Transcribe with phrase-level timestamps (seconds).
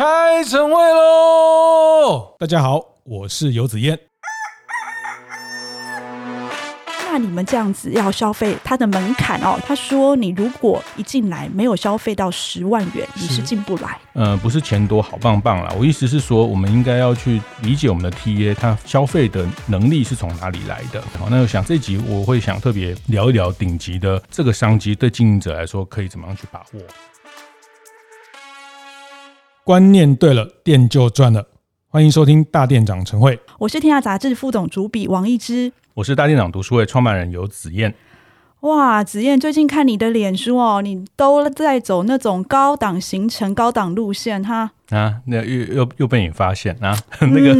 [0.00, 2.34] 开晨会喽！
[2.38, 4.00] 大家好，我是游子燕。
[7.12, 13.98] 那你们这样子要消费，它的门槛哦，他说你如果一进来没有消费到十万元，你是进不来。
[14.14, 21.02] 呃，不是钱多好棒棒啦，我意思是说，我们应该要去理解我们的 TA，他消费的能力是从哪里来的。
[21.18, 26.80] 好，那我想这集我会想特别聊一聊顶级的这个商机，对经营者来说可以怎么样去把握。
[29.70, 31.46] 观念对了，店就赚了。
[31.86, 35.70] 欢迎收听大店长晨会，我是天下杂志副总主笔王一之。
[35.94, 37.94] 我是大店长读书会创办人游子燕。
[38.62, 44.72] 哇，子燕，最近看你的脸书哦，你都在走那种高档行程、高档路线哈。
[44.88, 46.98] 啊，那又又又被你发现啊？
[47.22, 47.50] 那个，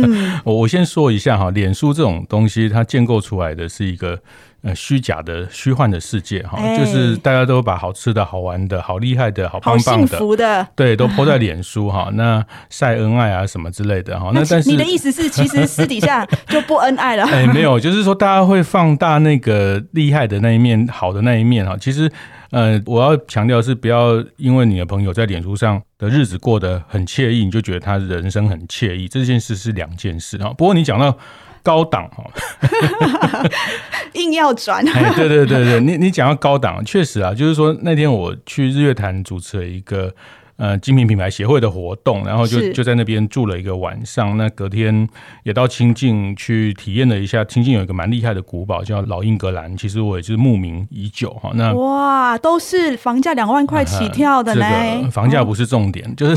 [0.43, 4.21] 我、嗯、我先说一下哈，脸书这种东西，它建构出来的是一个。
[4.63, 12.11] 呃，虚假的、虚幻的世界哈，欸、就是大家都把好吃的、好玩的、好厉害的、好棒棒的，的对，都 po 在脸书哈。
[12.13, 14.31] 那晒恩爱啊什么之类的哈。
[14.35, 17.25] 那但是你的意思是，其实私底下就不恩爱了？
[17.25, 21.75] 哎、欸，没有，就是说大家会放大那个厉害的那一面、好的那一面哈。
[21.81, 22.13] 其实，
[22.51, 29.09] 呃，我要强调是，不要因为你的朋友在脸书上的日子过得很惬意，你就觉得他人生很惬意。
[29.09, 30.53] 这件事是两件事哈。
[30.59, 31.17] 不过你讲到。
[31.63, 32.25] 高档哈，
[34.15, 34.87] 硬要转。
[34.89, 40.15] 哎，对对对对，你你讲到高档，确实啊，就是说那天我去日月潭主持了一个。
[40.61, 44.37] 呃，精品品牌协会的活动，然后就就在那边住了一个晚上。
[44.37, 45.09] 那隔天
[45.43, 47.43] 也到清境去体验了一下。
[47.47, 49.75] 清境有一个蛮厉害的古堡，叫老英格兰。
[49.75, 51.51] 其实我也是慕名已久哈。
[51.55, 54.67] 那哇，都是房价两万块起跳的呢。
[54.67, 56.37] 啊这个、房价不是重点，哦、就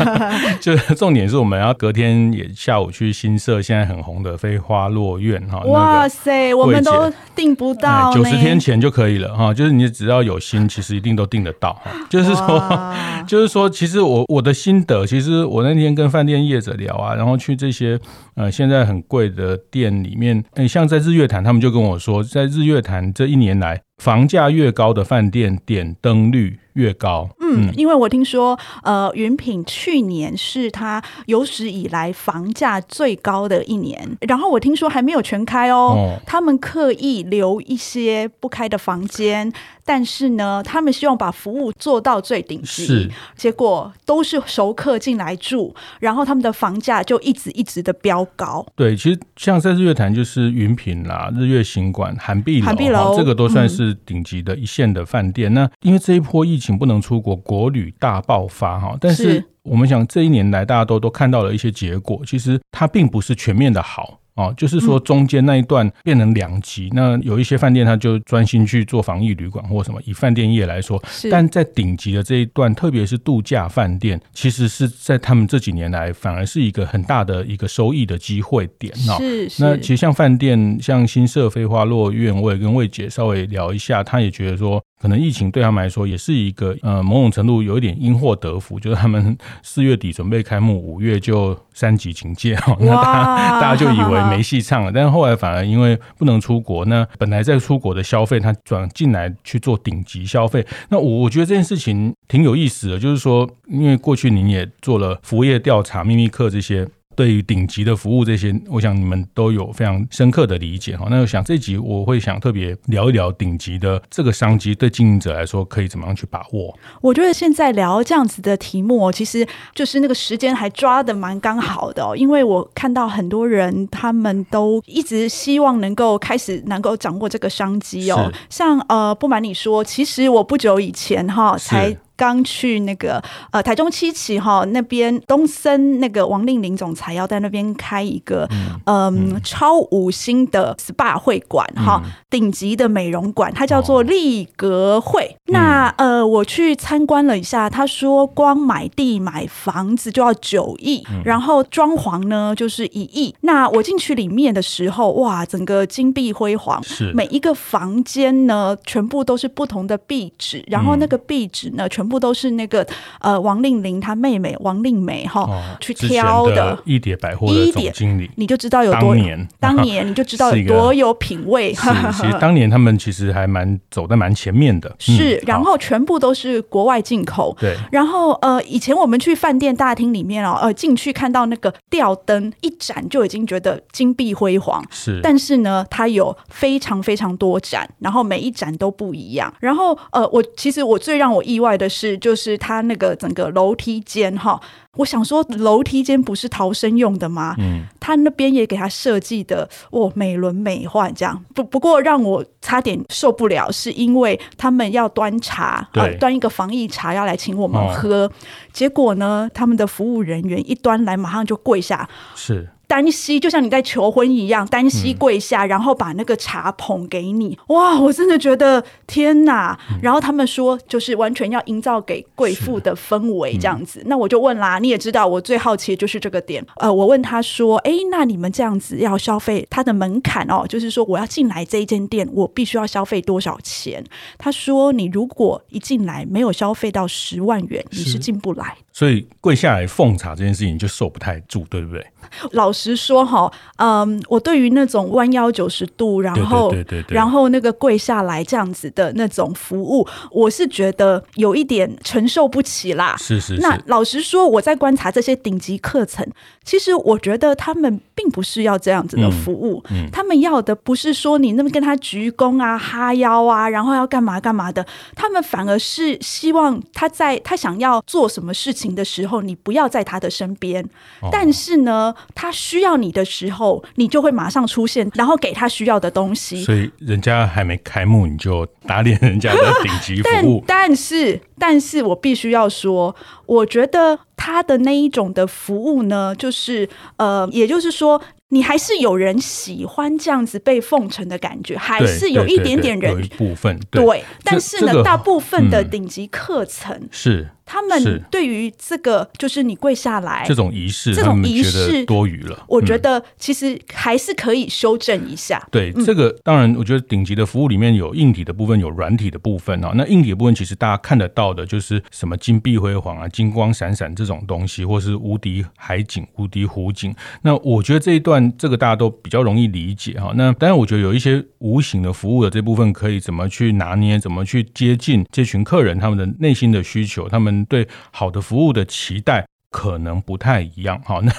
[0.58, 5.58] 就是重点是我们要隔天也下午去新社现在很红的飞花落院哈。
[5.66, 9.52] 哇塞，我们都订不到，九十天前就可以了哈。
[9.52, 11.90] 就是你只要有心，其实一定都订得到哈。
[12.08, 12.94] 就是说，
[13.28, 13.49] 就是。
[13.50, 17.98] 说，其实我我的心得，其实我那天跟饭店业者聊啊，然后去这些
[18.36, 27.28] 呃现在很贵的店里面，嗯，像在日月潭，他们就跟我说，在日月潭这一年来，房价越高的饭店点灯率越高。
[27.50, 39.52] 嗯，因为我听说，呃，云品去年是它有史以来房价最高的一年，然后我听说还没有全开哦，哦他们刻意留一些不开的房间。
[39.82, 48.64] 但是呢，他们希望把服务做到最顶级，是结果都是熟客进来住，然后他们的房价就一直一直的飙高。
[48.76, 55.52] 对，其实像在日月潭就是云品啦、日月行馆、韩碧楼，韩碧楼这个都算是顶级的一线的饭店。
[55.52, 58.96] 嗯、那因为这一波疫情不能出国，国旅大爆发哈。
[59.00, 64.18] 但是我们想这一年来大家都都看到了一些结果，其实它并不是全面的好。
[64.36, 78.94] 哦，就是说中间那一段变成两极，嗯、那有一些饭店他就专心去做防疫旅馆或什么，以饭店业来说，但在顶级的这一段，特别是度假饭店，其实是在他们这几年来反而是一个很大的一个收益的机会点。
[78.96, 84.82] 是，是那其实像饭店，像新社飞花落院，我也跟魏姐稍微聊一下，她也觉得说。
[85.00, 106.86] 可能疫情对他们来说也是一个呃某种程度有一点因祸得福，就是他们 四月底准备开幕，五月就三级警戒哈，那大家 大家就以为没戏唱了，但是后来反而因为不能出国，那本来在出国的消费，他转进来去做顶级消费，那我我觉得这件事情挺有意思的，就是说，因为过去您也做了服务业调查、秘密课这些。
[107.20, 111.06] 对于顶级的服务这些，我想你们都有非常深刻的理解哈。
[111.10, 116.74] 那我想这集我会想特别聊一聊顶级的这个商机，对经营者来说可以怎么样去把握？
[117.02, 122.16] 我觉得现在聊这样子的题目，其实就是那个时间还抓的蛮刚好的哦。
[122.16, 128.32] 因为我看到很多人他们都一直希望能够开始能够掌握这个商机哦。
[128.48, 131.94] 像呃，不瞒你说，其实我不久以前哈才。
[132.20, 138.46] 刚去那个呃台中七期哈那边东森那个王令林总裁要在那边开一个
[138.84, 145.24] 嗯、呃、超五星的 SPA 会馆哈顶级的美容馆，它叫做丽格会。
[145.24, 153.34] 哦、那呃我去参观了一下，他说光买地买房子就要九亿，嗯、然后装潢呢就是一亿。
[153.40, 157.10] 那我进去里面的时候，哇，整个金碧辉煌，是。
[157.14, 162.20] 每一个房间呢全部都是不同的壁纸，然后那个壁纸呢全部。
[162.20, 162.86] 都是那个
[163.20, 171.72] 呃王令玲她妹妹王令梅哈、哦、去挑的，一叠百货的总经理，你就知道有多年，当年你就知道有 多有品味。
[171.72, 171.80] 其
[172.26, 174.94] 实当年他们其实还蛮走在蛮前面的。
[175.00, 177.56] 是，嗯、然后全部都是国外进口。
[177.58, 184.84] 对，然后呃，以前我们去饭店大厅里面哦，呃，进去看到那个吊灯一盏就已经觉得金碧辉煌。
[184.90, 189.50] 是，但是呢，它有非常非常多盏，然后每一盏都不一样。
[189.58, 191.99] 然后呃，我其实我最让我意外的是。
[192.00, 194.58] 是，就是他那个整个楼梯间哈，
[194.96, 197.54] 我想说楼梯间不是逃生用的吗？
[197.58, 201.44] 嗯，他那边也给他设计的哦，美轮美奂这样。
[201.54, 208.32] 不不过让我差点受不了，是因为他们要端茶，呃，端一个防疫茶要来请我们喝，哦，
[208.72, 212.08] 结果呢，他们的服务人员一端来，马上就跪下。
[212.34, 212.68] 是。
[212.90, 217.56] 单膝就像你在求婚一样，单膝跪下，嗯、然后把那个茶捧给你。
[217.68, 219.78] 哇，我真的觉得天哪！
[219.92, 224.00] 嗯、然后他们说，就是完全要营造给贵妇的氛围这样子。
[224.00, 226.66] 嗯、那我就问啦，你也知道，我最好奇的就是这个点。
[226.78, 234.04] 呃，我问他说，哎，那你们这样子要消费，它的门槛哦，就是说我要进来这一间店，我必须要消费多少钱？
[234.36, 238.76] 他说，你如果一进来没有消费到十万元，你是进不来。
[238.92, 242.04] 所以跪下来奉茶这件事情就受不太住，对不对？
[242.52, 253.16] 老实说哈，嗯，我对于那种弯腰九十度，然后对对对对，然后那个跪下来这样子的那种服务，我是觉得有一点承受不起啦。
[253.18, 253.62] 是是是。
[253.62, 256.26] 那老实说，我在观察这些顶级课程，
[256.64, 270.82] 其实我觉得他们并不是要这样子的服务，嗯嗯、他们要的不是说你那么跟他鞠躬啊、哈腰啊，然后要干嘛干嘛的，他们反而是希望他在他想要做什么事情的时候，你不要在他的身边，
[271.20, 276.62] 哦、但是呢，他需要你的时候，你就会马上出现，然后给他需要的东西。
[276.62, 280.64] 所以人家还没开幕，你就打脸人家的顶级服务。
[280.68, 283.14] 但但是，但是我必须要说，
[283.46, 288.20] 我觉得他的那一种的服务呢，就是呃，也就是说。
[288.52, 297.48] 你还是有人喜欢这样子被奉承的感觉，还是有一点点人，有一部分对，对，但是呢，这个、大部分的顶级课程、嗯、是。
[297.72, 302.64] 他们对于这个就是你跪下来这种仪式，这种仪式多余了。
[302.66, 305.64] 我觉得其实还是可以修正一下。
[305.70, 309.92] 对，这个当然，我觉得顶级的服务里面有硬体的部分，有软体的部分啊。
[309.94, 317.14] 那硬体的部分其实大家看得到的，就是什么金碧辉煌啊、金光闪闪这种东西，或是无敌海景、无敌湖景。
[317.42, 320.32] 那我觉得这一段这个大家都比较容易理解哈。
[320.34, 327.59] 那当然，我觉得有一些无形的服务的这部分，可以怎么去拿捏，怎么去接近这群客人他们的内心的需求，他们。
[327.64, 331.32] 对好的服务的期待可能不太一样，好，那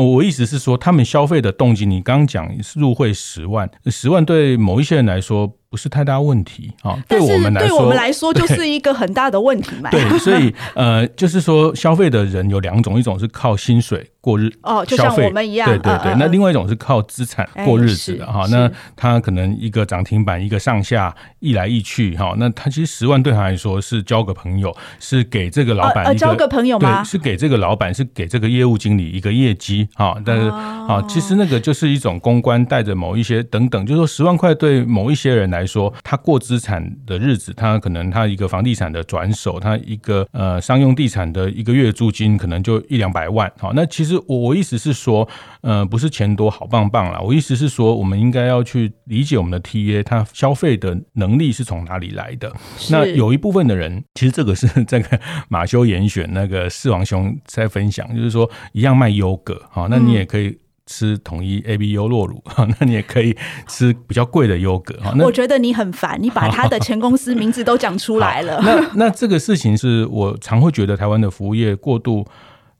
[0.00, 9.88] 我意思是说，他们消费的动机，你刚讲入会十万，十万对某一些人来说不是太大问题啊，对我们来说，对我们来说就是一个很大的问题嘛。
[9.88, 14.06] 对，所以呃，就是说消费的人有两种，一种是靠薪水。
[14.22, 16.14] 过日哦，就像我们一样，对对对。
[16.16, 18.46] 那另外一种是靠资产过日子的哈。
[18.52, 22.32] 那他可能一个涨停板，一个上下，一来一去哈。
[22.38, 27.02] 那他其实十万对他来说是交个朋友，是给这个老板呃交个朋友吗？
[27.02, 30.16] 对，是给这个老板，是给这个业务经理一个业绩哈。
[30.24, 43.72] 但是啊，其实那个就是一种公关带着某一些等等，就是说十万块对某一些人来说，他过资产的日子，他可能他一个房地产的转手，他一个呃商用地产的一个月租金可能就一两百万好。
[43.72, 44.12] 那其实。
[44.28, 45.28] 我我意思是说，
[45.62, 47.20] 呃，不是钱多好棒棒啦。
[47.20, 52.50] 我意思是说，我们应该要去理解我们的 TA，他消费的能力是从哪里来的。
[52.90, 60.56] 那有一部分的人，其实这个是这个马修严选那个四王兄在分享，就是说一样卖优格，好，那你也可以
[60.92, 63.34] 吃统一 A B U 酪乳， 哈，那你也可以
[63.66, 64.94] 吃比较贵的优格。
[65.00, 68.60] 哈，那我觉得你很烦，你把他的前公司名字都讲出来了。
[68.62, 72.26] 那那这个事情是我常会觉得台湾的服务业过度。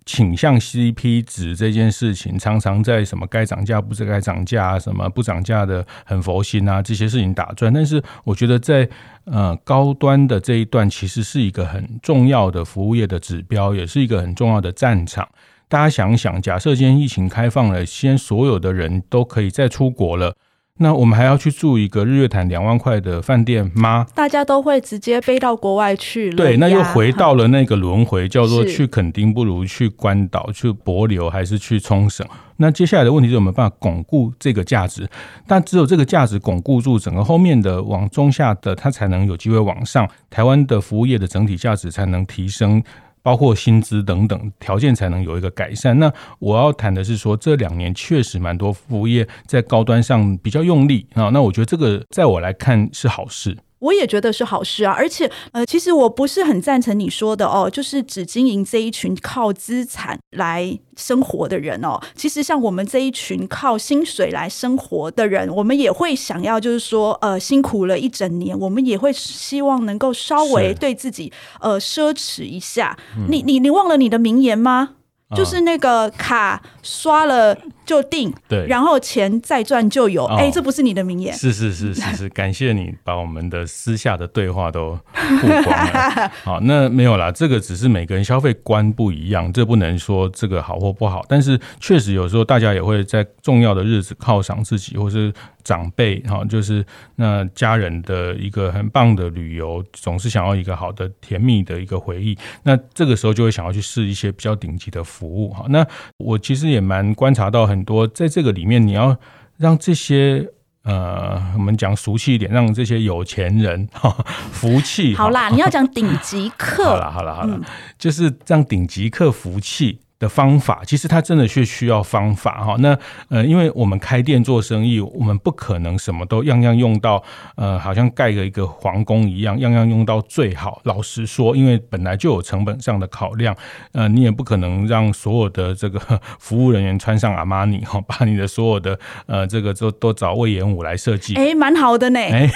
[0.05, 7.73] 倾向 CP 值这件事情，常常在什么该涨价不是该涨价啊，什么不涨价的很佛心啊，这些事情打转。
[7.73, 8.89] 但是我觉得在
[9.27, 15.29] 呃高端的这一段，其实是一个很重要的服务业的指标，也是一个很重要的战场。
[15.73, 20.37] 大家想想，假设今天疫情开放了，先所有的人都可以再出国了。
[20.81, 24.07] 那我们还要去住一个日月潭两万块的饭店吗？
[24.15, 26.37] 大家都会直接飞到国外去了。
[26.37, 32.27] 对，那又回到了那个轮回， 叫做去垦丁不如去关岛，去帛琉还是去冲绳？
[32.59, 35.09] 那接下来的问题是有没有办法巩固这个价值？
[35.47, 40.07] 但只有这个价值巩固住，整个后面的往中下的，它才能有机会往上。
[40.29, 42.83] 台湾的服务业的整体价值才能提升。
[43.23, 45.99] 包括薪资等等条件才能有一个改善。
[45.99, 51.29] 那我要谈的是说，这两年确实蛮多服务业在高端上比较用力啊。
[51.31, 53.57] 那我觉得这个在我来看是好事。
[53.83, 62.01] 我也觉得是好事啊，而且呃，其实我不是很赞成你说的哦，就是只经营这一群靠资产来生活的人哦。
[62.15, 72.97] 其实像我们这一群靠薪水来生活的人，我们也会想要，就是说呃，辛苦了一整年，我们也会希望能够稍微对自己呃奢侈一下。
[73.29, 74.91] 你你你忘了你的名言吗？
[75.35, 80.25] 就是那个卡刷了就定，对，然后钱再赚就有。
[80.27, 81.35] 哎、哦，这不是你的名言？
[81.35, 86.31] 是是是是是，感谢你把我们的私下的对话都曝光了。
[86.45, 91.25] 好，那没有啦，这个只是每个人消费观不一样，这不能说这个好或不好。
[91.29, 95.33] 但是确实有时候大家也会在重要的日子犒赏自己，或是
[95.65, 96.85] 长辈哈，就是
[97.17, 102.37] 那家人的一个很棒的旅游，总是想要一个好的甜蜜的一个回忆。
[102.63, 105.65] 那这个时候就会想要去试一些比较顶级的服务哈。
[105.69, 105.87] 那
[106.19, 109.17] 我其实也蛮观察到很多，在这个里面你要
[109.57, 110.47] 让这些
[110.85, 114.11] 呃，我们讲俗气一点，让这些有钱人哈
[114.51, 115.15] 服气。
[115.15, 116.85] 好啦，你要讲顶级客。
[116.85, 117.61] 好了好了好了，
[117.99, 120.01] 就是让顶级客服气。
[120.23, 122.77] 的方法，其实它真的是需要方法哈。
[122.79, 122.97] 那
[123.29, 127.21] 呃，因为我们开店做生意，我们不可能什么都样样用到，
[127.57, 130.81] 呃，好像盖了一个皇宫一样，样样用到最好。
[130.85, 133.53] 老实说，因为本来就有成本上的考量，
[133.91, 135.99] 呃，你也不可能让所有的这个
[136.39, 141.35] 服务人员穿上阿玛尼哈，把你的所有的呃这个都都找魏延武来设计。
[141.35, 142.21] 哎，蛮好的呢。
[142.21, 142.49] 哎，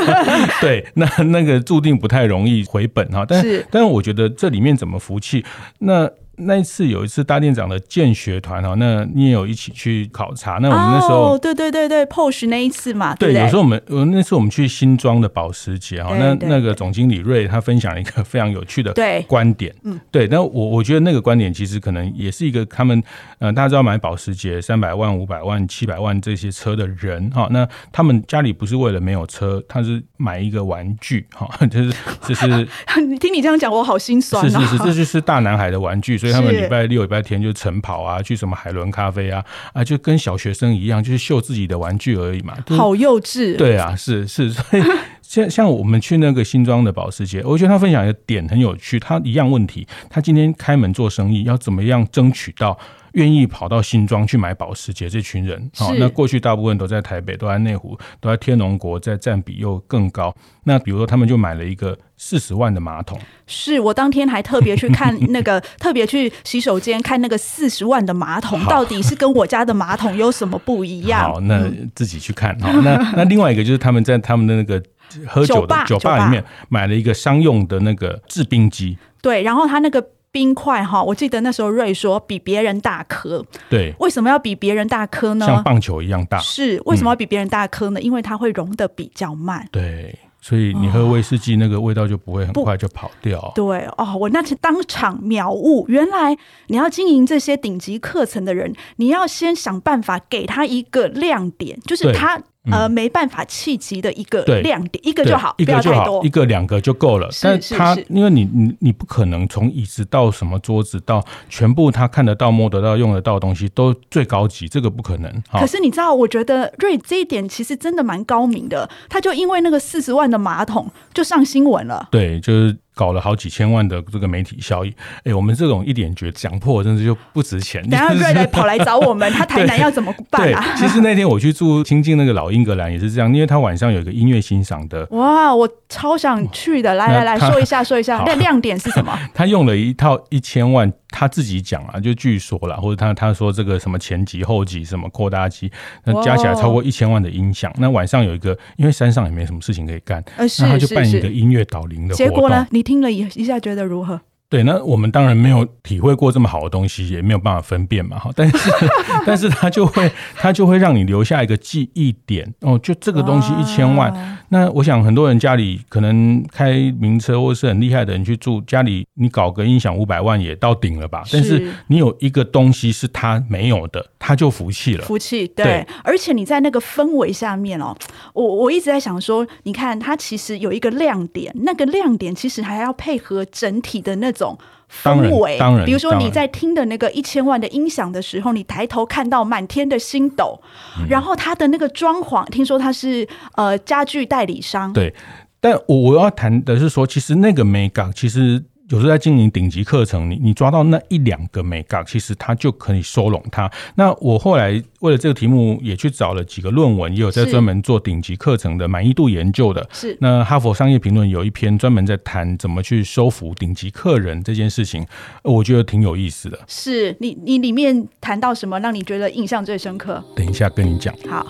[0.62, 3.26] 对，那那个注定不太容易回本哈。
[3.28, 5.44] 但是，但是我觉得这里面怎么服气
[5.80, 6.08] 那。
[6.46, 10.58] 那一次有一次大店长的建学团哈，那你也有一起去考察。
[10.60, 18.94] 那我们那时候，哦，对对对对，POSH 那一次嘛，对，对对有时候我们，呃，那次我们去新庄的保时捷哈，那那个总经理瑞他分享了一个非常有趣的
[19.26, 23.02] 观点，嗯，对，那我我觉得那个观点其实可能也是一个他们，
[23.38, 31.92] 呃，大家知道买保时捷三百万、五百万、七百万这些车的人哈，那他们家里不是为了没有车，他是买一个玩具哈，就 是
[32.26, 32.68] 就是，
[33.06, 36.16] 你听你这样讲，我好心酸，是是是，这就是大男孩的玩具。
[36.16, 42.56] 所以他们礼拜六、礼拜天就晨跑啊，去什么海伦咖啡啊，啊，就跟小学生一样，就是秀自己的玩具而已嘛。
[42.68, 43.56] 好幼稚。
[43.56, 44.82] 对啊，是是， 所以
[45.20, 48.98] 像像我们去那个新庄的保时捷，我觉得他分享一个点很有趣。
[48.98, 52.78] 他一样问题，他今天开门做生意，要怎么样争取到？
[53.12, 60.34] 愿意跑到新庄去买保时捷这群人，好，那过去大部分都在台北，都在内湖，都在天龙国，在占比又更高。
[60.64, 63.18] 那比如说，他们就买了一个四十万的马桶。
[63.46, 71.32] 是我当天还特别去看 那个，特别去洗手间看那个四十万的马桶，到底是跟我家的马桶有什么不一样？
[71.32, 72.58] 好，那自己去看。
[72.60, 74.82] 好，那 那另外一个就是他们在他们的那个
[75.26, 78.96] 喝酒的酒吧里面买了一个商用的那个制冰机。
[79.20, 80.02] 对，然后他那个。
[80.32, 85.46] 冰块哈，我记得那时候瑞说比别人大颗，对，为什么要比别人大颗呢？
[85.46, 86.38] 像棒球一样大。
[86.38, 88.00] 是，为什么要比别人大颗呢？
[88.00, 89.68] 嗯，因为它会融得比较慢。
[89.70, 93.38] 对，所以你喝威士忌那个味道就不会很快就跑掉。
[93.38, 96.34] 哦，对哦，我那次当场秒悟，原来
[96.68, 102.40] 你要经营这些顶级课程的人，你要先想办法给他一个亮点，就是他。
[102.70, 107.28] 呃，没办法企及的一个亮点，一个就好，一个就好，不要太多，一个两个就够了。
[107.42, 115.42] 但他因为你你你不可能从椅子到什么桌子到全部他看得到、摸得到、用得到的东西都最高级，这个不可能。
[115.50, 122.06] 可是你知道，我觉得瑞这一点其实真的蛮高明的，他就因为那个四十万的马桶就上新闻了。
[122.12, 122.76] 对，就是。
[122.94, 127.82] 搞了好几千万的这个媒体效益，哎、欸，我们这种一点绝讲破，真是就不值钱。
[127.88, 130.74] 等下瑞来跑来找我们， 他台南要怎么办啊？
[130.76, 135.06] 其实那天我去住亲近那个老英格兰也是这样，因为他晚上有一个音乐欣赏的。
[135.10, 136.94] 哇，我超想去的！
[136.94, 139.18] 来来来说一下，说一下，那亮点是什么？
[139.32, 140.92] 他用了一套一千万。
[141.12, 145.70] 他自己讲啊，就据说了，或者他他说这个什么前级、后级、什么扩大机，
[146.04, 147.72] 那加起来超过一千万的音响。
[147.78, 152.26] 那晚上有一个，因为山上也没什么事情可以干，那他就办一个音乐导聆的活动。
[152.26, 152.66] 结果呢？
[152.70, 154.20] 你听了一一下，觉得如何？
[154.52, 158.18] 对，那我们当然没有体会过这么好的东西，也没有办法分辨嘛。
[158.18, 158.70] 哈，但是，
[159.24, 162.78] 但是他就会，他就会让你留下一个记忆点哦。
[162.82, 171.22] 就这个东西一千万，那我想很多人家里可能开名车或是很厉害的人去住家里，你搞个音响五百万也到顶了吧？
[171.32, 175.04] 但是你有一个东西是他没有的，他就服气了。
[175.06, 175.86] 服气，对。
[176.04, 177.96] 而且你在那个氛围下面哦，
[178.34, 184.41] 我我一直在想说，你看它其实有一个亮点，那个亮点其实还要配合整体的那种。
[184.42, 184.58] 种
[185.02, 190.60] 氛围，当然，比如说你在听的那个一千万的音响的时候，你抬头看到满天的星斗，
[190.98, 195.14] 嗯，然后他的那个装潢，听说他是呃家具代理商，对。
[195.60, 198.64] 但我我要谈的是说，其实那个美感，其实。
[198.92, 203.70] 有时候在经营顶级课程，你你抓到那一两个美感，其实它就可以收拢它。
[203.94, 209.88] 那我后来为了这个题目，也去找了几个论文，也有在专门做顶级课程的满意度研究的。
[209.94, 215.06] 是那哈佛商业评论有一篇专门在谈怎么去收服顶级客人这件事情，
[215.42, 216.58] 我觉得挺有意思的。
[216.66, 220.22] 是你你里面谈到什么让你觉得印象最深刻？
[220.36, 221.14] 等一下跟你讲。
[221.26, 221.46] 好。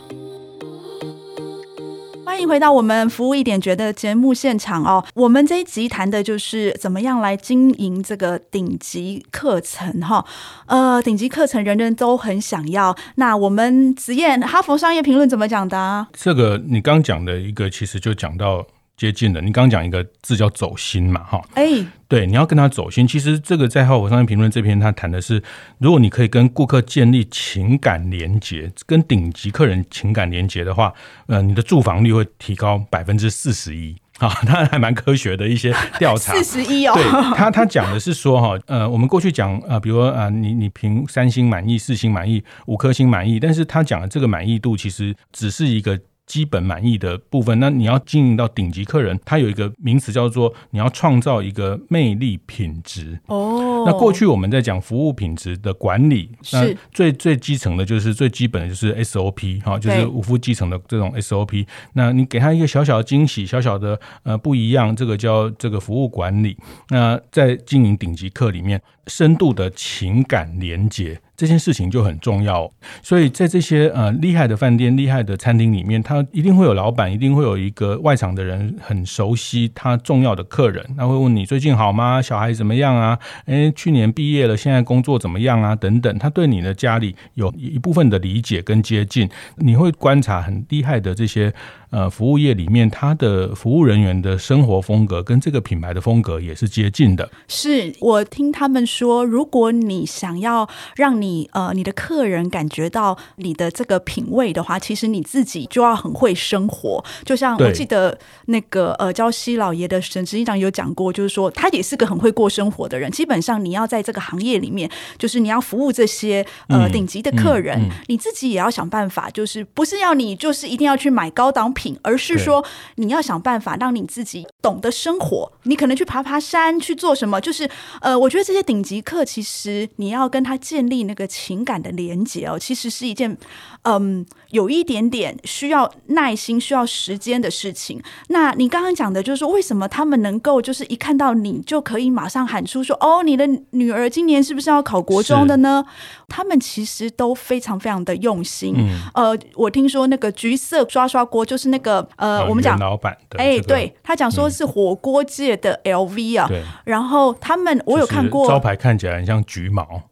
[2.33, 5.05] 欢迎回到我们服务一点觉得节目现场哦。
[5.13, 10.25] 我们这一集谈的就是怎么样来经营这个顶级课程哈。
[10.65, 12.97] 呃，顶级课程人人都很想要。
[13.17, 16.09] 那我们子燕，哈佛商业评论怎么讲的啊？
[16.15, 18.67] 这个你刚讲的一个，其实就讲到。
[19.03, 21.65] 接近的，你刚刚讲一个字叫走心嘛，哈，哎，
[22.07, 23.05] 对，你要跟他走心。
[23.05, 25.43] 其实这个在《哈佛商业评论》这篇，他谈的是，
[25.79, 30.95] 如果你可以跟顾客建立情感连接，跟顶级客人情感连接的话，
[31.27, 33.97] 呃，你的住房率会提高百分之四十一。
[34.19, 36.95] 啊， 他还蛮科学的一些调查， 四十一哦。
[36.95, 37.03] 对
[37.35, 45.99] 他，他讲的是说，哈，呃，我们过去讲，呃，比如说，呃，你你评三星满意、四星满意、五颗星满意，但是他讲的这个满意度其实只是一个。
[46.33, 53.21] 基本满意的部分，那你要经营到顶级客人，他有一个名词叫做你要创造一个魅力品质。
[53.27, 61.67] 哦，那过去我们在讲服务品质的管理，那最最基层的就是最基本的就是 SOP 哈，就是五夫基层的这种 SOP。
[61.93, 66.57] 那你给他一个小小的惊喜，小小的呃不一样，这个叫这个服务管理。
[66.89, 71.21] 那在经营顶级客里面，深度的情感连结。
[71.37, 72.71] 这件事情就很重要，
[73.03, 82.21] 所以在这些呃厉害的饭店、厉害的餐厅里面，他一定会有老板，一定会有一个外场的人很熟悉他重要的客人，他会问你最近好吗？
[82.21, 83.19] 小孩怎么样啊？
[83.47, 85.75] 诶，去年毕业了，现在工作怎么样啊？
[85.75, 91.53] 等等，他对你的家里有一部分的理解跟接近，你会观察很厉害的这些。
[91.93, 97.31] 呃，服务业里面，他的服务人员的生活风格跟这个品牌的风格也是接近的。
[97.49, 107.05] 是我听他们说，如果你想要让你呃你的客人感觉到你的这个品味的话，其实你自己就要很会生活。
[107.27, 113.11] 就像我记得那个呃，焦西老爷的沈执行长有讲过，就是说他也是个很会过生活的人。
[113.11, 121.82] 基本上你要在这个行业里面，就是你要服务这些呃顶级的客人，嗯嗯嗯、你自己也要想办法，就是不是要你就是一定要去买高档品。
[122.03, 122.65] 而是说，
[122.97, 125.51] 你要想办法让你自己懂得生活。
[125.65, 127.41] 你可能去爬爬山，去做什么？
[127.41, 127.69] 就是
[128.01, 133.37] 呃，我觉得这些顶级课，其实你要跟他建立那个情感的连接哦，其实是一件
[133.83, 138.01] 嗯，有一点点需要耐心、需要时间的事情。
[138.29, 145.85] 那你刚刚讲的，就是说，为什么他们能够就是一看到你就可以马上喊出说：“哦，你的女儿今年是不是要考国中的呢？”
[146.29, 148.75] 他们其实都非常非常的用心。
[148.79, 156.47] 嗯、呃，我听说那个橘色刷刷锅就是那个呃，啊、我们讲老板的，哎，对他讲说是火锅界的 LV 啊。
[156.49, 156.65] 对、嗯。
[156.85, 160.03] 然后他们我有看过招牌，看起来很像橘毛，对，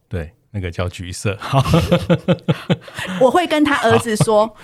[0.52, 1.38] 那个叫橘色。
[3.20, 4.56] 我会跟他儿子说，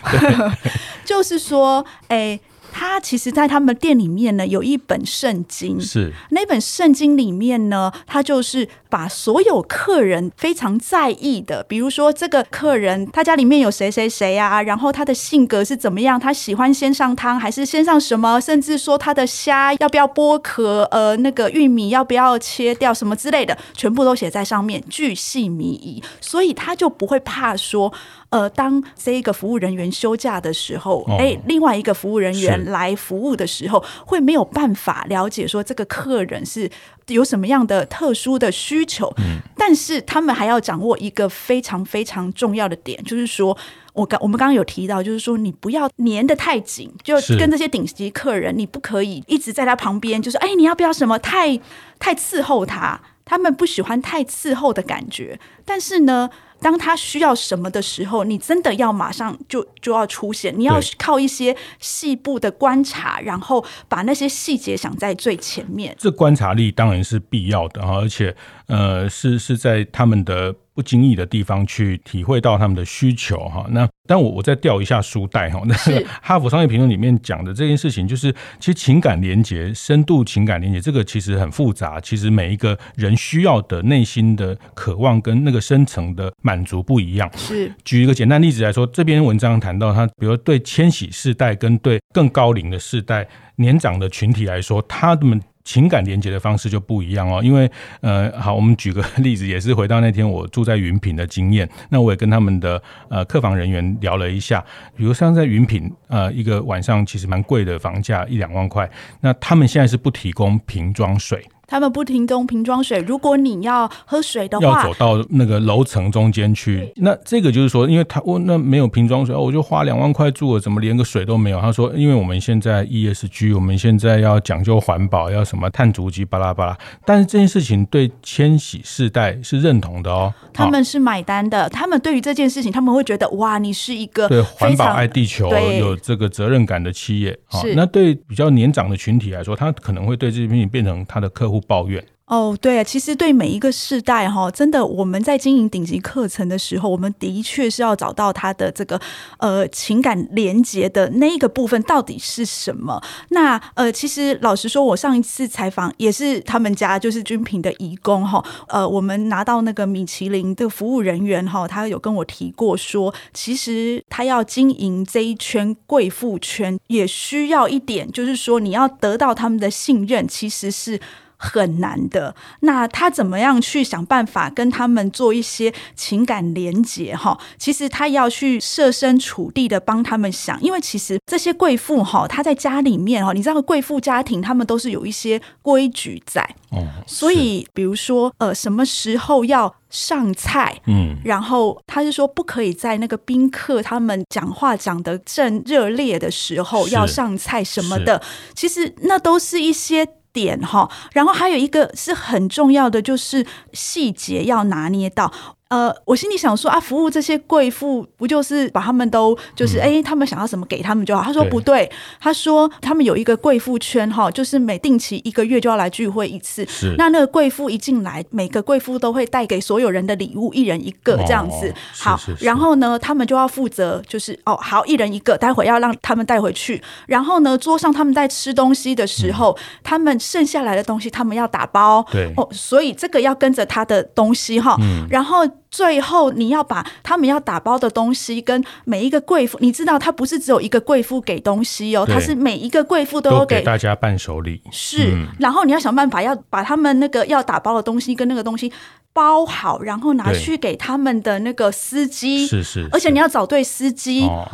[1.04, 2.38] 就是说，哎。
[2.78, 5.80] 他其实，在他们店里面呢，有一本圣经。
[5.80, 27.92] 是那本圣经里面呢，他就是把所有客人非常在意的，比如说这个客人他家里面有谁谁谁啊，然后他的性格是怎么样，他喜欢先上汤还是先上什么，甚至说他的虾要不要剥壳，呃，那个玉米要不要切掉什么之类的，全部都写在上面，巨细靡遗，所以他就不会怕说。
[28.30, 36.68] 呃，当这一个服务人员休假的时候，哎、哦，另外一个服务人员来服务的时候，会没有办法了解说这个客人是
[37.08, 39.12] 有什么样的特殊的需求。
[39.18, 43.56] 嗯，但是他们还要掌握一个非常非常重要的点，就是说
[43.92, 51.58] 我刚我们刚刚有提到，就是说你不要粘得太紧，就跟这些顶级客人，你不可以一直在他旁边，就是哎，你要不要什么太
[51.98, 53.00] 太伺候他？
[53.26, 56.30] 他们不喜欢太伺候的感觉，但是呢。
[56.58, 60.58] 当他需要什么的时候，你真的要马上就就要出现。
[60.58, 65.94] 你要靠一些细部的观察，然后把那些细节想在最前面。
[65.98, 68.34] 这观察力当然是必要的，而且
[68.68, 70.54] 呃，是是在他们的。
[70.76, 87.30] 不经意的地方去体会到他们的需求哈，那但我我再调一下书袋哈，那个 哈佛商业评论里面讲的这件事情，就是其实情感连接、深度情感连接这个其实很复杂，其实每一个人需要的内心的渴望跟那个深层的满足不一样。
[87.36, 95.40] 是，举一个简单例子来说，这篇文章谈到他，比如对千禧世代跟对更高龄的世代年长的群体来说，他们。
[95.66, 97.68] 情感连接的方式就不一样哦，因为
[98.00, 108.88] 呃，好，我们举个例子，也是回到那天我住在云品的经验，那我也跟他们的呃客房人员聊了一下，比如像在云品，呃，一个晚上其实蛮贵的房价一两万块，
[109.20, 111.44] 那他们现在是不提供瓶装水。
[111.66, 112.98] 他们不提供瓶装水。
[113.00, 116.92] 如果你要喝水的话，要走到那个楼层中间去。
[116.96, 121.60] 那这个就是说，因为他我那没有瓶装水，我就花两万块住了，怎么连个水都没有？
[121.60, 126.78] 他说，因为我们现在 ESG，我们现在要讲究环保，要什么碳足迹巴拉巴拉。
[127.04, 131.68] 但是这件事情对千禧世代是认同的哦，他们是买单的。
[131.70, 137.36] 他们对于这件事情，他们会觉得哇，你是一个对环保爱地球有这个责任感的企业。
[137.50, 142.04] 是，那对比较年长的群体来说，他可能会对这件事情变成他的客户不抱怨。
[142.26, 149.00] 哦，对啊，其实对每一个世代哈，真的我们在经营顶级课程的时候，我们的确是要找到他的这个
[149.38, 153.00] 呃情感连接的那一个部分到底是什么。
[153.28, 170.98] 那呃，其实老实说，我上一次采访也是他们家就是君品的义工哈，呃，我们拿到那个米其林的服务人员哈，他有跟我提过说，其实他要经营这一圈贵妇圈，也需要一点，就是说你要得到他们的信任，其实是。
[171.36, 177.14] 很难的，那他怎么样去想办法跟他们做一些情感连结？
[177.14, 198.22] 哈，其实他要去设身处地的帮他们想，因为其实这些贵妇哈，她在家里面哈，你知道贵妇家庭他们都是有一些规矩在，哦，所以比如说呃，什么时候要上菜，嗯，然后他就说不可以在那个宾客他们讲话讲得正热烈的时候要上菜什么的，
[198.54, 200.06] 其实那都是一些。
[200.36, 205.32] 点哈，然后还有一个是很重要的，就是细节要拿捏到。
[205.68, 211.24] 呃，我心里想说啊，服务这些贵妇不就是把他们都就是哎、嗯，他们想要什么给他们就好。
[211.24, 216.64] 他说不对，他说他们有一个贵妇圈哈，就是每定期一个月就要来聚会一次。
[216.68, 221.68] 是，那那个贵妇一进来，每个贵妇都会带给所有人的礼物，一人一个这样子。
[221.68, 226.80] 哦、好是是是，然后呢，他们就要负责，就是哦，好，一人一个，待会要让他们带回去。
[227.08, 232.06] 然后呢，桌上他们在吃东西的时候，嗯、他们剩下来的东西他们要打包。
[232.12, 235.04] 对哦，所以这个要跟着他的东西哈、嗯。
[235.10, 235.44] 然后。
[235.70, 244.62] 最后，你要把他们要打包的东西跟每一个贵妇，你知道，他不是只有一个贵妇给东西哦，他是每一个贵妇都有给，给大家伴手礼。
[244.70, 248.72] 是、嗯，然后你要想办法要把他们那个要打包的东西跟那个东西
[249.12, 252.46] 包好，然后拿去给他们的那个司机。
[252.46, 254.22] 是是，而且你要找对司机。
[254.22, 254.48] 哦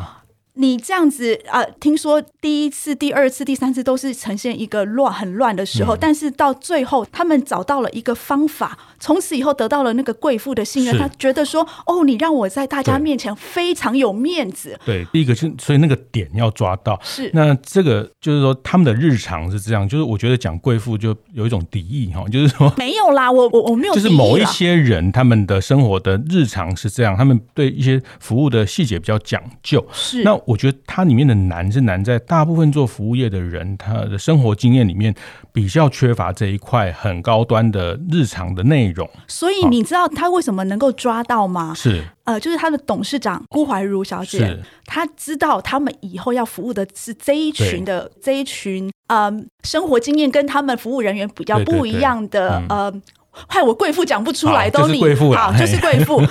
[0.55, 10.99] 你这样子啊、呃，听说第一次、第二次、第三次都是呈现一个乱、很乱的时候，嗯，但是到最后，他们找到了一个方法，从此以后得到了那个贵妇的信任。
[10.99, 17.01] 他觉得说：“哦，你让我在大家面前非常有面子。”对，第一个是，所以那个点要抓到。
[17.03, 19.89] 是，那这个就是说，他们的日常是这样。
[19.89, 23.95] 就是我觉得讲贵妇就有一种敌意哈，就是说 没有啦，我我我没有。
[23.95, 29.83] 就是某一些人，他们的生活的日常是这样，他们对一些服务的细节比较讲究。
[29.95, 30.42] 是，那。
[30.45, 35.15] 我觉得它里面的难是难在大部分做服务业的人，他的生活经验里面
[35.53, 39.09] 比较缺乏这一块很高端的日常的内容。
[39.29, 41.73] 所以你知道他为什么能够抓到吗？
[41.75, 42.05] 是。
[42.25, 49.29] 呃，就是他的董事长郭怀如小姐，她知道他们以后要服务的是这一群的这一群呃
[49.65, 53.03] 生活经验跟他们服务人员比较不一样的对对对、嗯、呃，
[53.49, 56.23] 害我贵妇讲不出来都你贵妇好，就是贵妇，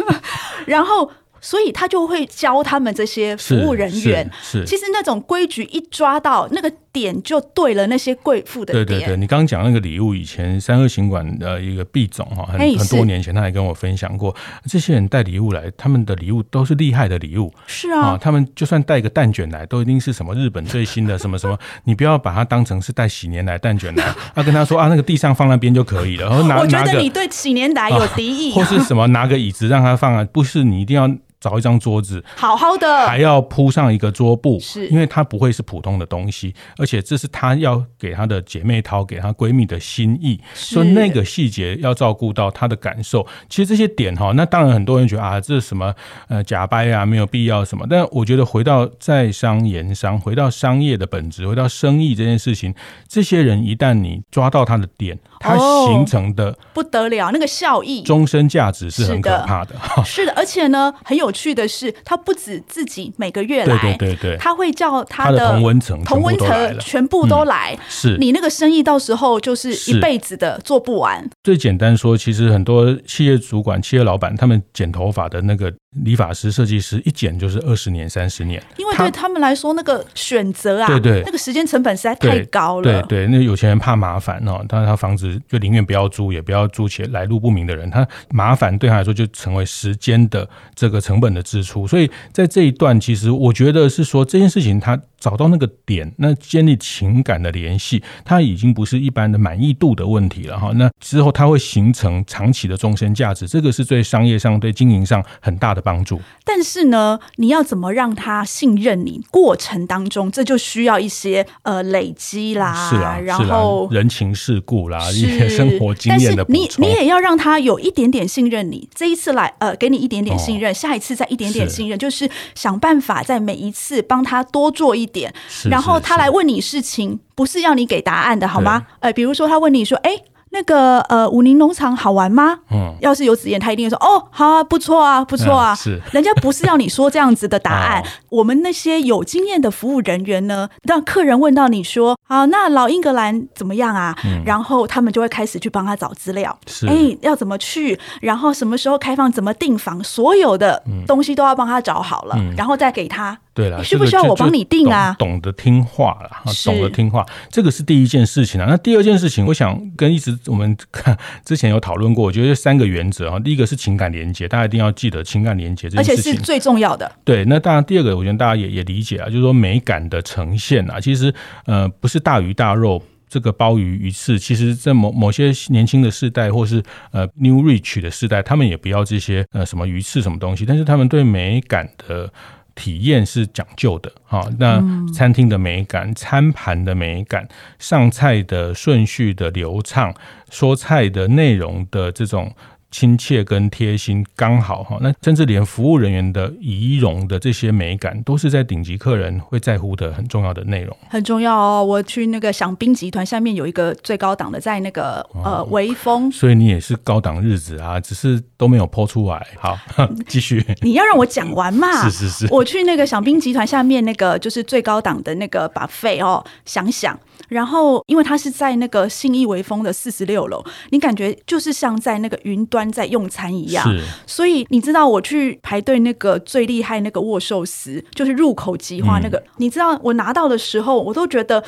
[0.66, 1.10] 然后。
[1.46, 4.28] 所以他就会教他们这些服务人员。
[4.42, 7.86] 是，是，其实那种规矩一抓到那个点，就对了。
[7.86, 8.84] 那些贵妇的点。
[8.84, 14.34] 对对对，你刚刚讲那个礼物，以前三和行馆的一个毕总哈，很很多年前他还跟我分享过，
[14.68, 17.54] 这些人带礼物来，他们的礼物都是厉害的礼物。
[17.68, 21.56] 是啊，他们就算带个蛋卷来，都一定是什么日本最新的什么什么。
[21.84, 26.28] 你不要把它当成是带喜年来蛋卷来， 要跟他说啊，那个地上放那边就可以了。
[26.28, 31.08] 然后拿，我觉得你对喜年来有敌意，或是什么拿个椅子让他放啊，不是你一定要。
[31.46, 43.24] 找一张桌子，好好的，还要铺上一个桌布，是因为它不会是普通的东西，而且这是她要给她的姐妹淘、给她闺蜜的心意，所以那个细节要照顾到她的感受。
[43.48, 45.94] 其实这些点哈，那当然很多人觉得啊，这是什么
[46.26, 47.86] 呃假掰啊，没有必要什么。
[47.88, 52.74] 但我觉得回到在商言商，回到商业的本质，回到生意这件事情，
[53.06, 55.56] 这些人一旦你抓到他的点，他
[55.86, 59.76] 形成的、哦、不得了，那个效益、终身价值是很可怕的。
[60.04, 61.32] 是的，是的，而且呢，很有。
[61.36, 67.74] 有趣的是，他不止自己每个月来，对对对对，他会叫他的同温层、同温层全部都来。
[67.74, 71.28] 嗯、是你那个生意到时候就是一辈子的做不完。
[71.44, 75.70] 最简单说，其实很多企业主管、企业老板，他们剪头发的那个。
[76.04, 82.82] 理发师、设计师一剪就是二十年、三十年，因为对他们来说，那个选择啊，对对，那个时间成本实在太高了。
[82.82, 91.86] 对对，那有钱人怕麻烦哦，但是他房子就宁愿不要租，也不要租起来路不明的人，他麻烦对他来说就成为时间的这个成本本的支出。
[91.86, 100.72] 所以在这一段，其实我觉得是说这件事情，它找到那个点，那建立情感的联系，它已经不是一般的满意度的问题了哈。
[100.74, 106.20] 那之后它会形成长期的终身价值，这个是对商业上、对经营上很大的帮助。
[106.44, 109.20] 但是呢，你要怎么让他信任你？
[109.30, 116.44] 过程当中，这就需要一些呃累积啦，是啊，然后人情世故啦，一些生活经验的。
[116.48, 118.88] 你你也要让他有一点点信任你。
[118.94, 125.32] 这一次来呃，给你一点点信任，哦、下一次再一点点信任，是就是想办法在每一次帮他多做一点。
[125.70, 128.86] 然后他来问你事情，不是要你给答案的，好吗？
[129.00, 130.10] 呃，比如说他问你说，哎。
[130.50, 132.60] 那个呃，武宁农场好玩吗？
[132.70, 135.74] 嗯，要是有子彦，他一定会说哦，好啊，不错啊，不错啊。
[135.74, 138.00] 嗯、是，人家不是要你说这样子的答案。
[138.00, 144.16] 哦、我们那些有经验的服务人员呢，让客人问到你说，好，那老英格兰怎么样啊？
[144.24, 146.56] 嗯、然后他们就会开始去帮他找资料。
[146.66, 147.98] 是，哎，要怎么去？
[148.22, 149.30] 然后什么时候开放？
[149.30, 150.02] 怎么订房？
[150.02, 153.36] 所有的东西都要帮他找好了，嗯、然后再给他。
[153.56, 155.16] 对了，需不需要我帮你定啊？
[155.18, 156.30] 懂得听话了，
[156.62, 158.66] 懂得听话，这个是第一件事情啊。
[158.68, 163.40] 那第二件事情，我想跟一直我们看之前有讨论过，我觉得三个原则啊。
[163.40, 167.10] 第一个是情感连接，大家一定要记得情感连接这件事情，而且是最重要的。
[167.24, 171.32] 对，那当然第二个，我觉得大家也也理解啊，就是说美感的呈现啊，其实
[171.64, 182.30] 呃不是大鱼大肉，这个鲍鱼鱼翅，其实在某某些年轻的世代，或是呃 New Rich 的世代，他们也不要这些呃什么鱼翅什么东西，但是他们对美感的。
[182.76, 184.80] 体验是讲究的，哈，那
[185.12, 187.48] 餐厅的美感、餐盘的美感、
[187.80, 190.14] 上菜的顺序的流畅、
[190.52, 192.54] 说菜的内容的这种。
[192.90, 200.96] 亲切跟贴心刚好哈，那甚至连服务人员的仪容的这些美感，都是在顶级客人会在乎的很重要的内容。
[201.08, 209.46] 很重要哦，我去那个享宾集团下面有一个最高档的，在那个呃微风，所以你也是高档日子啊，只是都没有 po 出来。
[209.58, 209.78] 好，
[210.26, 210.64] 继续。
[210.82, 212.08] 你要让我讲完嘛？
[212.08, 212.52] 是是是。
[212.52, 217.18] 我去那个享宾集团下面那个就是最高档的那个 buffet 哦，想想。
[217.48, 223.84] 然后，因为它是在那个信义微风的四十六楼，你感觉就是像在那个云端在用餐一样。
[223.88, 229.38] 是，所以你知道我去排队那个最厉害那个握寿司，就是入口即化那个。
[229.38, 231.62] 嗯、你知道我拿到的时候，我都觉得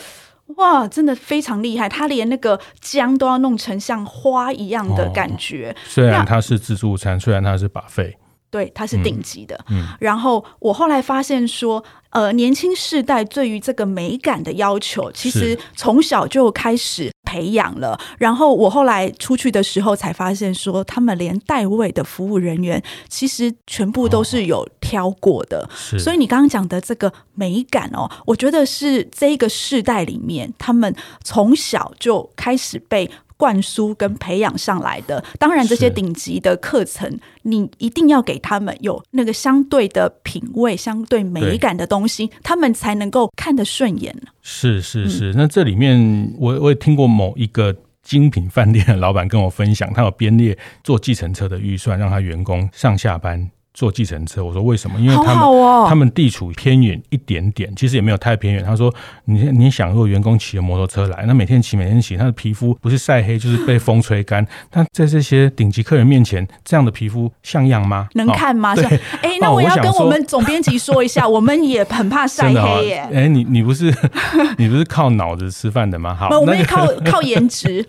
[0.57, 1.89] 哇，真的非常厉害。
[1.89, 5.75] 他连那个姜都要弄成像花一样的感觉。
[5.77, 8.15] 哦、虽然它是自助餐，那虽然它是 buffet。
[8.51, 9.59] 对，它是顶级的。
[9.69, 17.99] 嗯，嗯，然后我后来发现说，呃，年轻世代对于这个美感的要求，其实从小就开始培养了。
[18.19, 25.69] 然后我后来出去的时候才发现说，他们连代位的服务人员，其实全部都是有挑过的。
[25.75, 33.11] 是，所以你刚刚讲的这个美感哦，我觉得是这个世代里面，他们从小就开始被。
[33.39, 44.15] 灌输跟培养上来的，当然这些顶级的课程，你一定要给他们有那个相对的品味、相对美感的东西，他们才能够看得顺眼。
[44.43, 53.49] 是是是，嗯、那这里面我我也听过某一个精品饭店的老板跟我分享，他有编列坐计程车的预算，让他员工上下班。
[53.79, 54.99] 坐计程车，我说为什么？
[54.99, 58.65] 因为他们好好、哦、他们地处偏远一点点，其实也没有太偏远。
[58.65, 58.93] 他说
[59.27, 64.45] ：“你你想，如果员工骑着摩托车来，那每天骑每天骑，他的皮肤不是晒黑就是被风吹干。
[64.75, 68.09] 那在这些顶级客人面前，这样的皮肤像样吗？
[68.15, 68.75] 能看吗？
[68.75, 68.85] 对，
[69.23, 72.97] 哎、欸，那我要跟我们总编辑说一下， 我们也很怕晒黑耶。
[73.13, 73.95] 哎、欸，你你不是
[74.59, 76.17] 你不是靠脑子吃饭的吗？
[76.19, 77.87] 好，我们也靠靠颜值。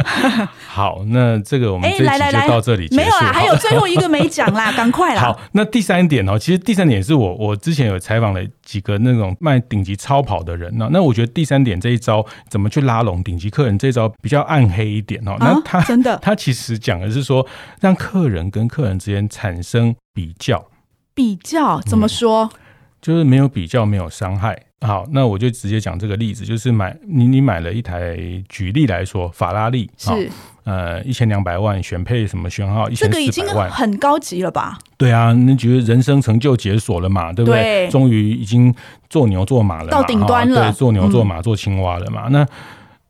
[0.67, 2.87] 好，那这个我们这一集就到这里。
[2.91, 5.21] 没有啦，还有最后一个没讲啦，赶快啦。
[5.21, 5.78] 好，那第。
[5.79, 10.89] 第三点哦，其实第三点是我我之前有采访了几个那种卖顶级超跑的人呢。
[10.91, 15.37] 那我觉得第三点这一招怎么去拉拢顶级客人，这一招比较暗黑一点哦。
[15.39, 17.47] 那他真的，他其实讲的是说，
[17.79, 20.65] 让客人跟客人之间产生比较，
[21.13, 22.43] 比较怎么说？
[22.43, 22.59] 嗯，
[23.01, 24.63] 就是没有比较，没有伤害。
[24.81, 30.31] 好，那我就直接讲这个例子，就是买你你买了一台，举例来说，法拉利是
[30.63, 34.79] 呃一千两百万，选配什么选号，一千四百万，这个已经很高级了吧？
[34.97, 37.33] 对啊，你觉得人生成就解锁了嘛？
[37.33, 37.89] 对不对？
[37.89, 38.73] 终于已经
[39.09, 42.27] 做牛做马了，到顶端了，对，做牛做马做青蛙了嘛？
[42.27, 42.47] 嗯、那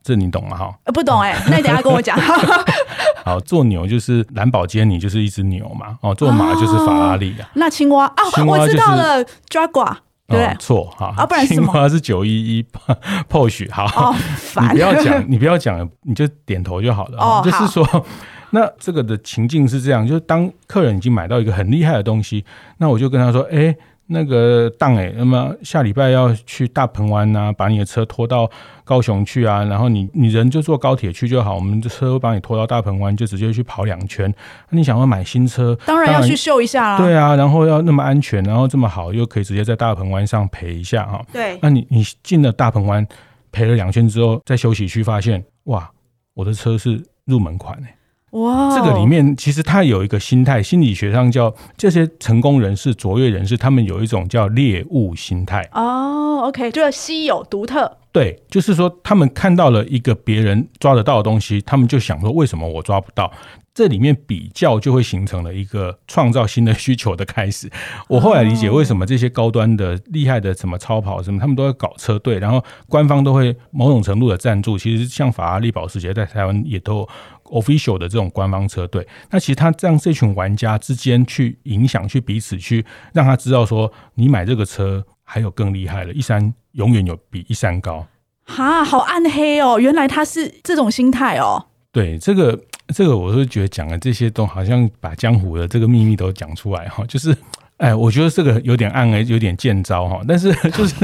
[0.02, 0.58] 这你懂吗？
[0.58, 2.18] 哈，不懂 哎、欸，那你等下跟我讲。
[3.24, 7.52] 好，做牛就是蓝宝坚尼就是一只牛嘛，哦，做马就是法拉利啊、哦。
[7.54, 9.98] 那青蛙啊，我知道了，Jaguar。
[10.30, 11.46] 对，错哈啊，不然？
[11.46, 12.66] 青蛙是九一一
[13.30, 14.16] Porsche 好，哦、
[14.62, 17.18] 你不要讲， 你不要讲，你就点头就好了。
[17.18, 18.06] 哦，就是说，
[18.52, 22.46] 那这个的情境是这样，就是当客人已经买到一个很厉害的东西，
[22.78, 23.76] 那我就跟他说，哎，
[24.12, 28.50] 那个档哎，那么下礼拜要去大鹏湾啊，把你的车拖到
[28.84, 34.34] 高雄去啊，然后你你人就坐高铁去就好，我们的车会把你拖到大鹏湾，就直接去跑两圈。
[34.70, 36.98] 那你想要买新车，当然要去秀一下啦。
[36.98, 41.24] 对啊，然后要那么安全，然后这么好，又可以直接在大鹏湾上陪一下哈。
[41.32, 43.08] 对，那你你进了大鹏湾
[43.52, 45.88] 陪了两圈之后，在休息区发现，哇，
[46.34, 47.96] 我的车是入门款哎。
[48.32, 55.68] 哇，这个里面其实他有一个心态，心理学上叫这些成功人士、卓越人士，他们有一种叫猎物心态。
[55.74, 57.98] 哦，OK，就是稀有、独特。
[58.12, 63.32] 对，就是说他们看到了一个别人抓得到的东西，他们就想说，为什么我抓不到？
[63.80, 67.72] 这里面比较就会形成了一个创造新的需求的开始。
[68.10, 74.78] 我后来理解为什么这些高端的、厉害的什么超跑什么，他们都会搞车队，然后官方都会某种程度的赞助。
[74.78, 77.08] 其实像法拉利、保时捷在台湾也都。
[77.52, 88.06] official 的这种官方车队，那其实他让这群玩家之间去影响，去彼此去让他知道说，你买这个车还有更厉害的，一山永远有比一山高。
[88.44, 89.80] 哈，好暗黑哦！
[89.80, 91.66] 原来他是这种心态哦。
[91.92, 92.56] 对，这个
[92.94, 97.36] 这个，我是觉得讲的这些都好像把江湖的这个秘密都讲出来哈，就是。
[97.78, 100.20] 哎，我觉得这个有点暗哎，有点见招哈。
[100.28, 100.96] 但是 就是，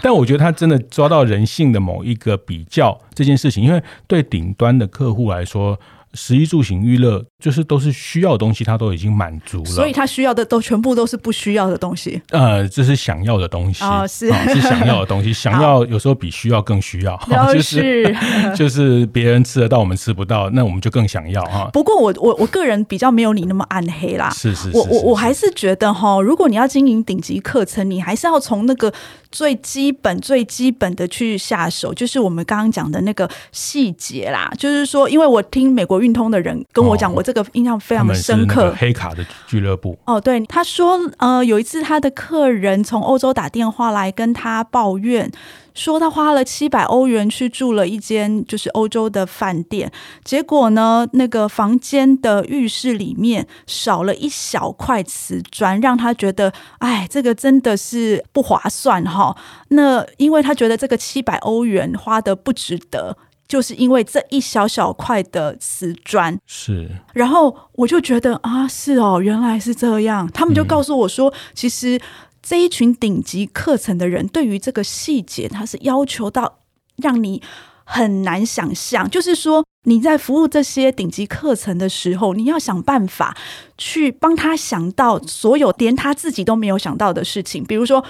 [0.00, 5.78] 但我觉得他真的抓到人性的某一个比较这件事情，因为对顶端的客户来说。
[6.14, 12.20] 食衣住行娱乐就是都是需要的东西，他都已经满足了，所以他需要的都全部都是不需要的东西。
[12.30, 17.18] 呃，这是想要的东西哦，是、哦、是想要的东西， 想要有时候比需要更需要，
[17.52, 18.16] 就是
[18.56, 21.68] 就是别人吃得到，我们吃不到，那我们就更想要哈。
[21.72, 28.92] 不过我我我个人比较没有你那么暗黑啦，是是，是，我我我还是觉得哈，如果你要经营顶级课程，你还是要从那个。
[29.34, 34.48] 最基本、最基本的去下手，就是我们刚刚讲的那个细节啦。
[34.56, 38.74] 就是说，因为我听美国运通的人跟我讲，我这个印象非常的深刻。
[38.76, 45.32] 黑卡的俱乐部哦，对，他说，呃，有一次他的客人从欧洲打电话来跟他抱怨。
[45.74, 49.90] 说他花了七百欧元去住了一间就是欧洲的饭店，
[50.22, 59.36] 结果呢，那个房间的浴室里面少了一小块瓷砖，让他觉得，哎，这个真的是不划算哈。
[59.70, 66.38] 那因为他觉得这个七百欧元花的不值得，就是因为这一小小块的瓷砖。
[66.46, 70.28] 是，然后我就觉得啊，是哦，原来是这样。
[70.32, 72.00] 他们就告诉我说，嗯、其实。
[72.46, 76.58] 这一群顶级课程的人，对于这个细节，他是要求到
[76.96, 77.40] 让你
[77.84, 79.08] 很难想象。
[79.08, 83.34] 就是说，你在服务这些顶级课程的时候，你要想办法
[83.78, 87.64] 去帮他想到所有连他自己都没有想到的事情。
[87.64, 88.04] 比如说，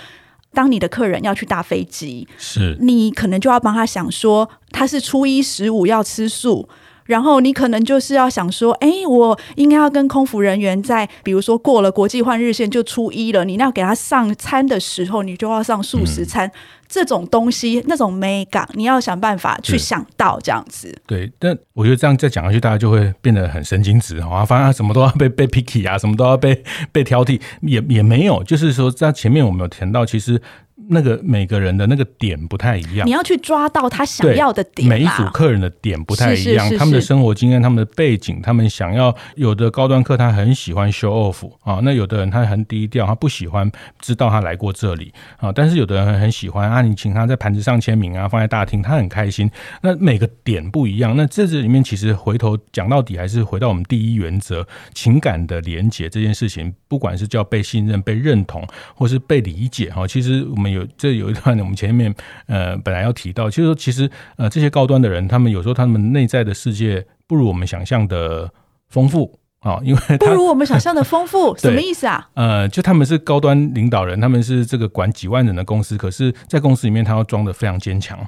[0.55, 6.67] 当你的客人要去搭飞机，是你可能就要帮他想说，他是初一十五要吃素。
[7.05, 16.53] 然后你可能就是要想说，哎，我应该要跟空服人员在，比如说过了国际换日线就初一了，你那要给他上餐的时候，你就要上素食餐，嗯、
[16.89, 20.95] 这种东西那种美感，你要想办法去想到这样子。
[21.07, 26.63] 对，但我觉得这样再讲下去，大家就会变得很神经质啊，反正什么都要被被 picky 啊，什么都要被
[26.93, 30.41] 被挑剔，也也没有，就是说在前面我们有谈到，其实。
[30.89, 34.89] 那个每个人的那个点不太一样，你要去抓到他想要的点。
[34.89, 41.81] 每一组客人的点不太一样，他们的生活经验、他们的背景、他们想要有的高端客，他很喜欢 show off 啊。
[41.83, 45.51] 那有的人他很低调，他不喜欢知道他来过这里啊。
[45.51, 49.51] 但是有的人很喜欢啊，你请他在盘子上签名啊，放在大厅，他很开心。
[49.81, 58.63] 那每个点不一样，那这这里面其实回头讲到底，还是回到我们第一原则：情感的连结这件事情，不管是叫被信任、被认同，
[58.95, 60.74] 或是被理解哈，其实我们。
[60.75, 62.15] 有这有一段，我们前面
[62.47, 68.51] 呃本来要提到，就是说其实呃这些高端的人，他们有时候他们内在的世界不如我们想象的
[68.89, 72.29] 丰富啊，因为不如我们想象的丰富， 什么意思啊？
[72.35, 78.19] 呃，就他们是高端领导人，他们是这个管几万人的公司，可是，在公司里面他要装的非常坚强，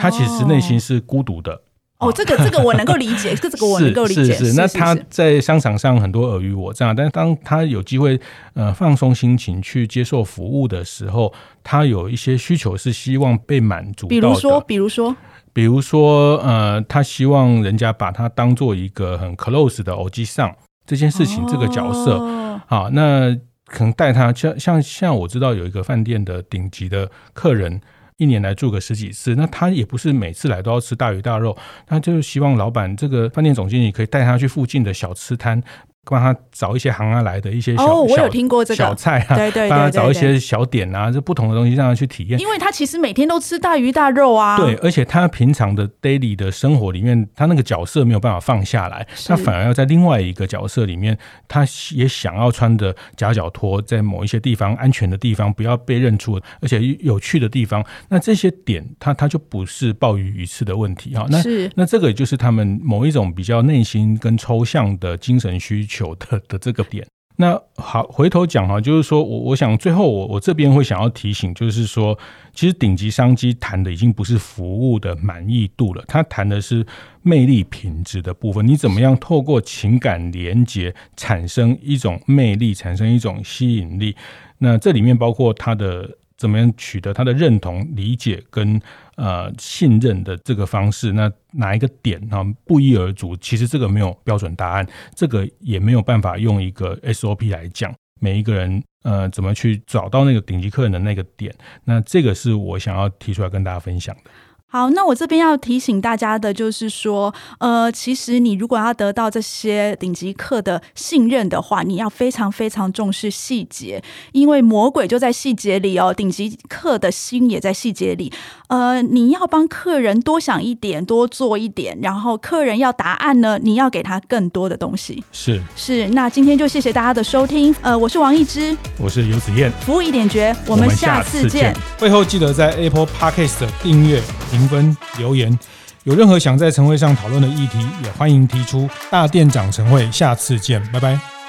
[0.00, 1.60] 他其实内心是孤独的。
[2.02, 4.24] 哦，这个这个我能够理解，这个我能够理解。
[4.34, 8.20] 是是是，那他在商场上很多尔虞我诈，但是当他有机会
[8.54, 14.08] 呃放松心情去接受服务的时候，他有一些需求是希望被满足。
[14.08, 15.16] 比如说，比如说，
[15.52, 20.52] 比如说，呃，他希望人家把他当做一个很 close 的偶机上
[20.84, 22.18] 这件事情，这个角色
[22.66, 23.32] 啊，那
[23.66, 27.80] 可能带他像像像我知道有一个饭店的顶级的客人。
[28.22, 31.56] 一年来住个十几次，那他也不是每次来都要吃大鱼大肉，
[31.88, 35.60] 那就希望老板这个饭店总经理可以带他去附近的小吃摊，
[36.04, 38.76] 帮他找一些行啊来的一些小，哦，我有听过这个。
[38.76, 42.40] 小菜啊，对对，帮他找一些小点啊，这不同的东西让他去体验。
[42.40, 61.24] 因为他其实每天都吃大鱼大肉啊，对，而且他平常的 daily 的生活里面，他那个角色没有办法放下来，他反而要在另外一个角色里面，他也想要穿着夹脚拖，在某一些地方安全的地方不要被认出，而且有趣的地方，那这些点他他就不是鲍鱼鱼翅的问题哈。
[61.30, 61.40] 那
[61.76, 67.06] 那这个也就是他们某一种比较内心跟抽象的精神需求的 的这个点。
[67.36, 72.16] 那好，回头讲哈，就是说我我想最后我我这边会想要提醒，就是说，
[72.54, 76.86] 其实顶级商机谈的已经不是服务的满意度了，它谈的是
[77.22, 78.66] 魅力品质的部分。
[78.66, 84.14] 你怎么样透过情感连接产生一种魅力，产生一种吸引力？
[84.58, 86.08] 那这里面包括它的。
[86.38, 88.80] 怎么样取得他的认同、理解跟
[89.16, 91.12] 呃信任的这个方式？
[91.12, 93.36] 那哪一个点啊不一而足？
[93.36, 97.94] 其实这个没有标准答案，这个也没有办法用一个 SOP 来讲。
[98.20, 101.52] 每一个人呃怎么去找到那个顶级客人的那个点？
[101.84, 104.30] 那这个是我想要提出来跟大家分享的。
[104.72, 114.02] 好，那我这边要提醒大家的就是说，呃，其实你如果要得到这些顶级客的信任的话，你要非常非常重视细节，
[114.32, 116.14] 因为魔鬼就在细节里哦。
[116.14, 118.32] 顶级客的心也在细节里。
[118.68, 125.22] 呃，你要帮客人多想一点，多做一点，然后客人要答案呢，你要给他更多的东西。
[125.32, 127.74] 是是，那今天就谢谢大家的收听。
[127.82, 131.76] 呃，我是王一之，我是游子燕，服务一点绝，我们下次见。
[131.98, 134.22] 会后记得在 Apple Podcast 订阅。
[134.62, 135.58] 评分留言，
[136.04, 138.88] 有任何想在晨会上讨论的议题，也欢迎提出。
[139.10, 141.41] 大店长晨会，下次见，拜拜。